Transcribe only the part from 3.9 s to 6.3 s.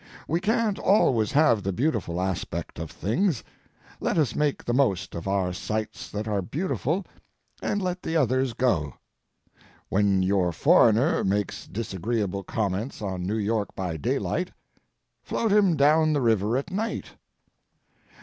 Let us make the most of our sights that